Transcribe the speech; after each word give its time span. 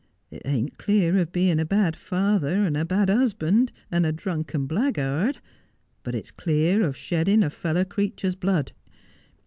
It 0.31 0.41
ain't 0.45 0.79
clear 0.79 1.19
of 1.19 1.31
being 1.31 1.59
a 1.59 1.63
bad 1.65 1.95
father, 1.95 2.63
and 2.63 2.75
a 2.75 2.83
bad 2.83 3.07
husband, 3.11 3.71
and 3.91 4.03
a 4.03 4.11
drunken 4.11 4.65
black 4.65 4.95
guard; 4.95 5.37
but 6.01 6.15
its 6.15 6.31
clear 6.31 6.81
of 6.83 6.97
shedding 6.97 7.43
a 7.43 7.51
fellow 7.51 7.85
creature's 7.85 8.33
blood. 8.33 8.71